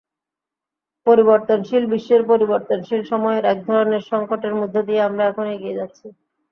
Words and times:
পরিবর্তনশীল 1.07 1.83
বিশ্বের 1.93 2.21
পরিবর্তনশীল 2.31 3.01
সময়ের 3.11 3.43
একধরনের 3.45 4.03
সংকটের 4.11 4.53
মধ্য 4.59 4.75
দিয়ে 4.87 5.01
আমরা 5.03 5.23
এখন 5.27 5.45
এগিয়ে 5.55 5.77
যাচ্ছি। 5.79 6.05